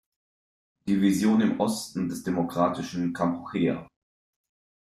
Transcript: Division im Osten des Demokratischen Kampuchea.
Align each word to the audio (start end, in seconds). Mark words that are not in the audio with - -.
Division 0.89 1.41
im 1.41 1.59
Osten 1.59 2.09
des 2.09 2.23
Demokratischen 2.23 3.13
Kampuchea. 3.13 3.87